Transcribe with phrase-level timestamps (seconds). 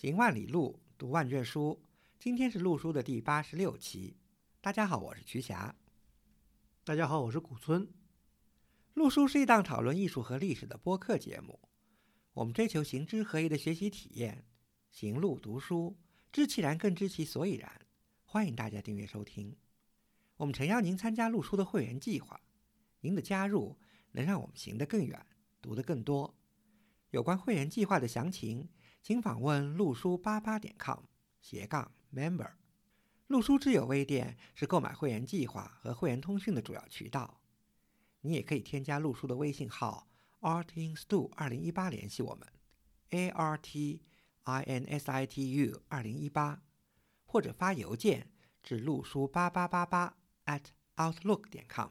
[0.00, 1.78] 行万里路，读万卷书。
[2.18, 4.16] 今天是陆书的第八十六期。
[4.58, 5.76] 大家好，我是瞿霞。
[6.84, 7.86] 大家好，我是古村。
[8.94, 11.60] 陆书是一档讨论艺术和历史的播客节目。
[12.32, 14.46] 我们追求行知合一的学习体验，
[14.90, 15.98] 行路读书，
[16.32, 17.70] 知其然更知其所以然。
[18.24, 19.54] 欢迎大家订阅收听。
[20.38, 22.40] 我们诚邀您参加陆书的会员计划。
[23.02, 23.78] 您的加入
[24.12, 25.26] 能让我们行得更远，
[25.60, 26.34] 读得更多。
[27.10, 28.66] 有关会员计划的详情，
[29.02, 31.00] 请访问陆书八八点 com
[31.40, 32.52] 斜杠 member。
[33.28, 37.40] 陆书之友微店是购买会员计划和会员通讯的主要渠道。
[38.20, 40.08] 你也可以添加陆书的微信号
[40.40, 42.46] artinstu 二零一八联系我们
[43.10, 44.02] ，a r t
[44.44, 46.60] i n s i t u 二零一八，
[47.24, 48.30] 或者发邮件
[48.62, 50.64] 至陆书八八八八 at
[50.96, 51.90] outlook 点 com。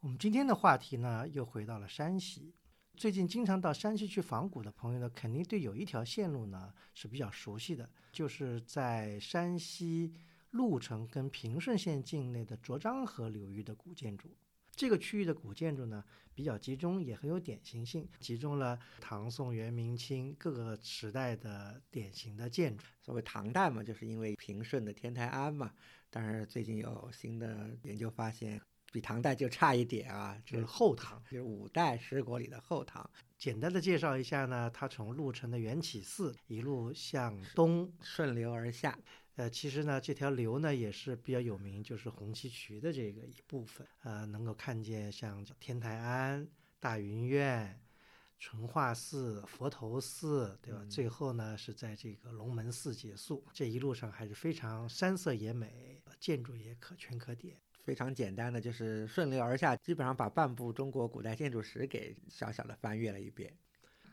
[0.00, 2.54] 我们今天的话题呢，又回到了山西。
[2.96, 10.14] 最近经常到山西去访古的朋友呢，肯定对有一条线路呢是比较熟悉的，就是在山西
[10.52, 14.28] 潞城跟平顺县境内的卓漳河流域的古建筑。
[14.76, 16.02] 这个区域的古建筑呢
[16.34, 22.84] 比较集中，也很有典型性，集中了唐宋元明清各个时代的典型的建筑。
[23.02, 25.72] 所谓唐代嘛，就是因为平顺的天台庵嘛。
[26.10, 28.60] 但是最近有新的研究发现。
[28.94, 33.10] 比唐代就差一点啊，就是后唐，就是五代十国里的后唐。
[33.36, 38.96] 简单的介绍一下呢，它从鹿城的元起寺一路向东顺流而下。
[39.34, 43.84] 呃，其实呢，这条流呢也是比较有名，就是红旗渠的这个一部分。
[44.04, 46.46] 呃，能够看见像天台庵、
[46.78, 47.76] 大云院、
[48.38, 50.86] 淳化寺、佛头寺，对吧？
[50.88, 53.44] 最后呢是在这个龙门寺结束。
[53.52, 57.56] 这一路上还是非常山色也美，建筑也可圈可点。
[57.84, 63.54] 非常简单的，就是顺流而下，基本上把半部中国古代建筑史给小小的翻阅了一遍。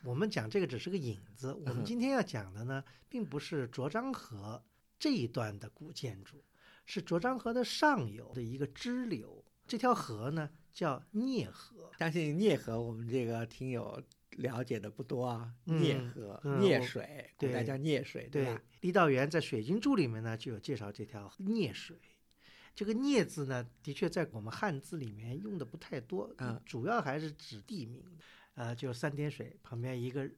[0.03, 4.61] 我们讲这个只是个引子，我们今天要讲的呢，并不是卓漳河
[4.99, 6.43] 这一段的古建筑，
[6.85, 9.43] 是卓漳河的上游的一个支流。
[9.67, 15.53] 这条河呢叫聂河，相信聂河我们这个听友了解的不多啊。
[15.63, 18.61] 聂河，聂水，古代叫聂水，对吧？
[18.81, 21.95] 郦道元在《水经注》里面呢就有介绍这条聂水。
[22.73, 28.03] 这个“聂”字呢，的确在我们汉字里面用的不太多，嗯，主要还是指地名，
[28.55, 30.29] 呃，就三点水旁边一个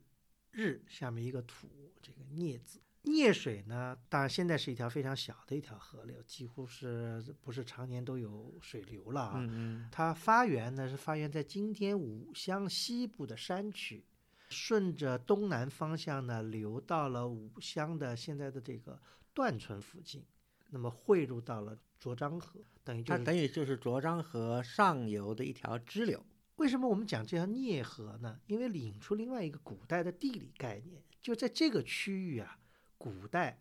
[0.52, 1.68] 日，下面一个土，
[2.02, 2.80] 这个“聂”字。
[3.06, 9.34] 聂水呢，当然现在是一条非常小的一条河流，几乎是不是常年都有水流了啊？
[9.36, 9.90] 嗯嗯。
[9.92, 14.06] 它发源呢是发源在今天武乡西部的山区，
[14.48, 18.98] 顺着东南方向呢流到了武乡的现在的这个
[19.34, 20.24] 段村附近。
[20.70, 26.22] 那么汇入到了卓漳河，等于它等于就是浊漳河上游的一条支流。
[26.58, 28.41] 为什么我们讲这条聂河呢？
[28.47, 32.59] 因为引出另外一个古代的地理概念，就在这个区域啊，
[32.97, 33.58] 古代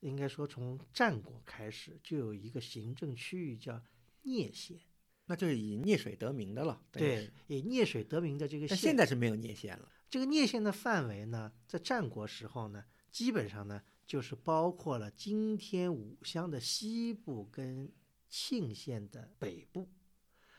[0.00, 3.80] 应该说从战国开始就有一个行政区域叫
[4.22, 4.80] 聂县，
[5.26, 6.82] 那就是以聂水得名的了。
[6.90, 9.88] 对，以聂水得名的这个县，现在是没有聂县了。
[10.10, 13.80] 这个聂县的范围呢，在战国时候呢，基本上呢。
[14.06, 17.90] 就是包括了今天武乡的西部跟
[18.28, 19.88] 沁县的北部，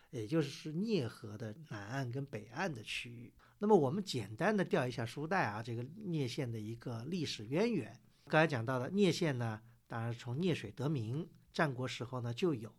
[0.09, 3.33] 也就是聂河的南岸跟北岸的区域。
[3.59, 7.99] 那么我们简单的调一下书袋啊，这个聂县的一个历史渊源。
[8.27, 12.73] 刚才讲到的聂县呢，当然从聂水得名，战国时候呢就有。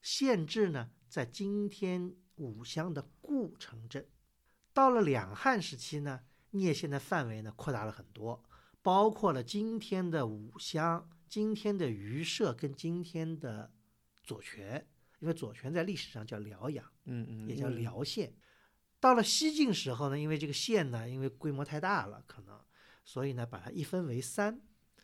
[0.00, 4.06] 县治呢在今天武乡的故城镇。
[4.72, 8.44] 到了两汉时期呢，聂县的范围呢扩大了很多。
[8.84, 13.72] 包括了今天的武乡、今天的榆社跟今天的
[14.22, 14.86] 左权，
[15.20, 18.34] 因为左权在历史上叫辽阳，嗯嗯，也叫辽县。
[19.00, 22.60] 到了西晋时候呢，因为这个县呢，因为规模太大了，可能，
[23.06, 24.60] 所以呢，把它一分为三，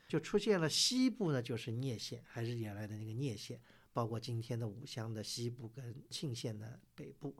[0.06, 3.58] 就出现了西部呢就是聂县，还是原来的那个聂县，
[3.94, 7.34] 包括今天的武乡的西部跟沁县的北部。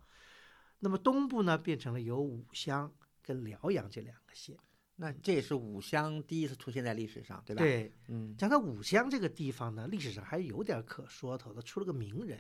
[0.78, 2.90] 那么东部呢，变成了有武乡
[3.20, 4.56] 跟辽阳这两个县。
[5.02, 7.62] 那这也是五乡第一次出现在历史上，对吧？
[7.62, 12.38] 对，嗯，讲到五乡这个地方呢，历史上还有点可说头的，出了个名人，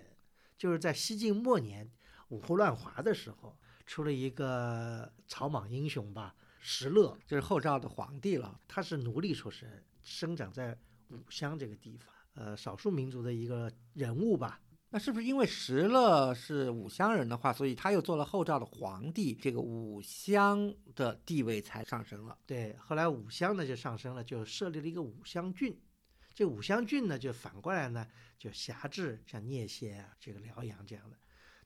[0.58, 1.90] 就是在西晋末年
[2.28, 8.60] 五胡乱华的时候，出了一个草莽英雄吧，石勒，就是后赵的皇帝了。
[8.68, 10.76] 他是奴隶出身，生长在
[11.08, 14.60] 五乡这个地方，呃，少数民族的一个人物吧。
[14.92, 22.36] 那是不是因为石勒是武乡人的话，所以他又做了后赵的皇帝，这个武乡的地位才上升了？
[22.44, 25.80] 对，后来武乡呢就上升了，就设立了一个武乡郡。
[26.34, 28.04] 这武乡郡呢，就反过来呢
[28.36, 31.16] 就辖制像聂县啊、这个辽阳这样的。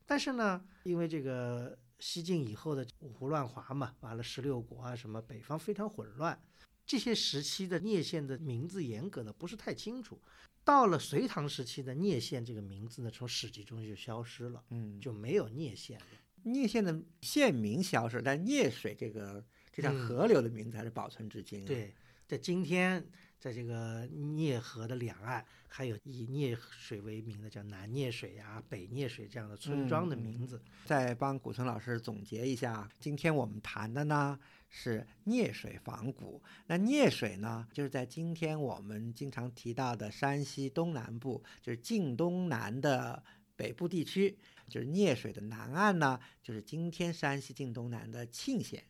[0.04, 6.38] 但是呢，因为这个西晋以后的五胡乱华嘛，完了十六国啊什么，北方非常混乱。
[6.84, 10.20] 这些时期的聂县的名字严格的不是太清楚。
[10.64, 16.06] 到了隋唐时期的聂县这个名字呢，从史籍中就消失了，嗯，就没有聂县了。
[16.42, 21.94] 聂县的县名消失，但聂水这个这条嗯河流的名字还是保存至今、啊。，对，
[22.34, 23.00] 在今天，
[23.38, 30.60] 在这个聂河的两岸，还有以聂水为名的叫南聂水呀、北聂水这样的村庄的名字。
[30.84, 34.36] 再帮古村老师总结一下，今天我们谈的呢
[34.68, 36.42] 是聂水仿古。
[36.66, 43.22] 那聂水呢，就是在今天我们经常提到的山西东南部，就是晋东南的
[43.54, 44.36] 北部地区，
[44.68, 48.82] 就是聂水的南岸呢，就是今天山西晋东南的沁县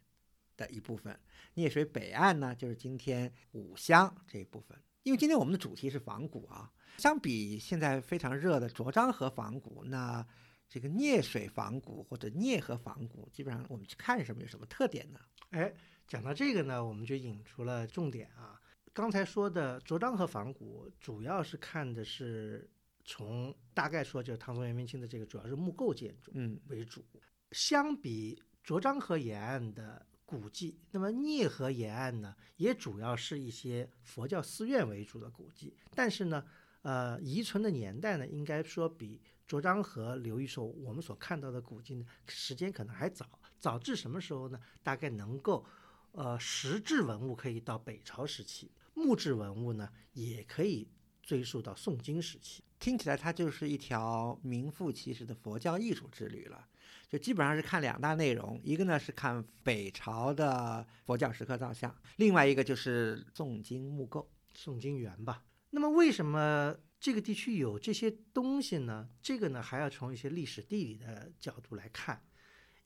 [0.57, 1.15] 的一部分。
[1.55, 4.79] 聂水北岸呢，就是今天五乡这一部分。
[5.03, 10.27] 因为今天我们的主题是仿古啊，相比现在非常热的卓漳河仿古，那
[10.69, 15.21] 这个聂水仿古或者聂河仿古，基本上我们去看什么有什么特点呢？
[15.51, 15.73] 哎，
[16.09, 18.61] 讲到这个呢，我们就引出了重点啊。
[18.93, 22.69] 刚才说的卓漳河仿古，主要是看的是
[23.05, 27.05] 从大概说就是唐宋元明清的这个主要是木构建筑嗯为主。
[27.51, 36.45] 相比卓漳河沿岸的古迹，那么聂河沿岸呢，也主要是一些佛教寺院为主的古迹，但是呢，
[36.83, 43.39] 呃，遗存的年代呢，应该说比涿张河流域所我们所看到的古迹呢，时间可能还早。
[43.59, 44.61] 早至什么时候呢？
[44.83, 45.65] 大概能够，
[46.13, 50.89] 呃，石质文物可以到北朝时期，木质文物呢也可以
[51.23, 52.63] 追溯到宋金时期。
[52.79, 56.69] 听起来它就是一条名副其实的佛教艺术之旅了。
[57.15, 64.29] 就基本上是看两大内容，一个呢是看北朝的佛教石刻造像，另外一个就是诵经木构。
[64.53, 65.45] 宋金元吧。
[65.71, 69.09] 那么为什么这个地区有这些东西呢？
[69.23, 72.21] 这个呢还要从一些历史地理的角度来看，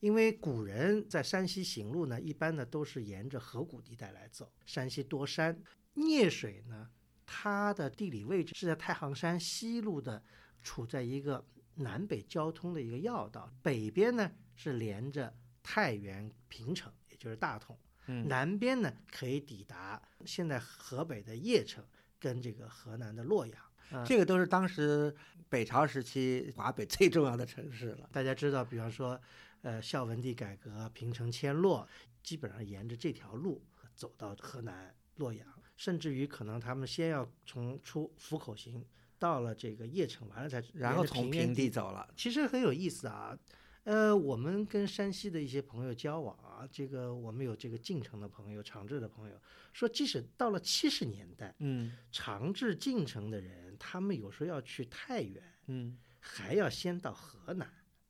[0.01, 4.53] 因为古人在山西行路呢，一般呢都是沿着河谷地带来走。
[4.67, 5.59] 山西多山，
[5.95, 6.91] 聂水呢，
[7.25, 10.23] 它的地理位置是在太行山西路的，
[10.63, 11.43] 处在一个
[11.79, 15.33] 南北交通的一个要道，北边呢是连着
[15.63, 17.79] 太原、平城，也就是大同。
[18.07, 21.85] 嗯南边呢可以抵达现在河北的邺城
[22.19, 23.63] 跟这个河南的洛阳。
[23.91, 25.15] 呃这个都是当时
[25.49, 28.09] 北朝时期华北最重要的城市了。
[28.13, 29.19] 大家知道，比方说，
[29.63, 31.89] 呃，孝文帝改革、平城迁洛，
[32.23, 33.63] 基本上沿着这条路
[33.95, 35.47] 走到河南洛阳，
[35.77, 38.85] 甚至于可能他们先要从出府口行
[39.19, 43.39] 到了这个邺城，完了才然后从平地走了，其实很有意思啊。
[43.85, 49.41] 呃，我们跟山西的一些朋友交往啊，这个我们有这个晋城的朋友、长治的朋友，
[49.73, 51.97] 说即使到了七十年代，嗯。
[52.13, 57.67] 长治、晋城的人，他们有时候要去太原，嗯，还要先到河南，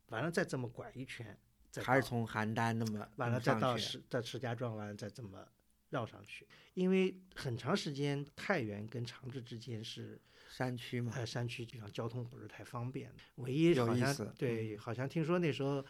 [0.08, 1.38] 完了再这么拐一圈，
[1.70, 5.46] 再还是从邯郸那么完了再到石在石家庄，完了再这么
[5.90, 6.44] 绕上去，
[6.74, 11.12] 因为很长时间太原跟长治之间是山区嘛。
[11.14, 15.84] 呃山区，地方交通不是太方便的，唯一好像有意思嗯对，好像听说那时候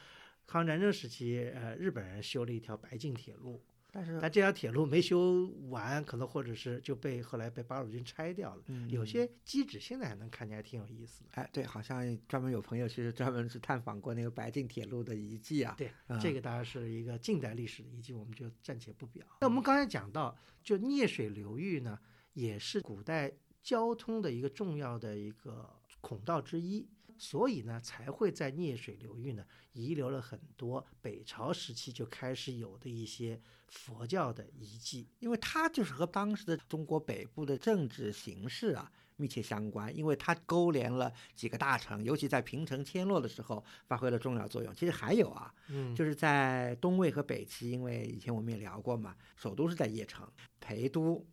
[0.46, 8.62] 抗日战争时期，呃，日本人修了一条白晋铁路，但是但这条铁路没修完，可能或者是就被后来被八路军拆掉了。
[8.66, 11.30] 嗯有些机址现在还能看见，还挺有意思的。
[11.34, 15.74] 哎，对，好像专门有朋友其实专门去探访过那个白晋铁路的遗迹啊。
[15.76, 19.24] 对，嗯这个当然是一个近代历史的遗迹，我们就暂且不表。
[19.40, 21.98] 那我们刚才讲到，就聂水流域呢，
[22.32, 25.68] 也是古代交通的一个重要的一个
[26.00, 35.08] 孔道之一，所以呢，才会在聂水流域呢遗留了很多北朝时期就开始有的一些佛教的遗迹。
[35.18, 44.72] 因为它就是和当时的中国北部的政治形势啊密切相关，因为它勾连了几个大城，尤其在平城迁落的时候发挥了重要作用。
[44.74, 50.26] 其实还有啊，嗯就是在东魏和北齐，因为以前我们也聊过嘛，首都是在邺城，
[50.60, 51.26] 陪都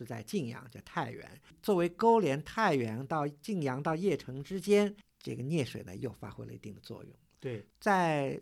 [0.00, 1.40] 是在晋阳，叫太原。
[1.62, 7.12] 作为勾连太原到晋阳到邺城之间，这个聂水呢又发挥了一定的作用。
[7.38, 8.40] 对，在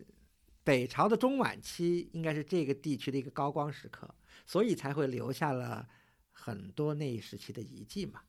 [0.63, 4.09] 北朝的中晚期，应该是这个地区的一个高光时刻，
[4.45, 5.87] 所以才会留下了
[6.31, 8.21] 很多那一时期的遗迹嘛。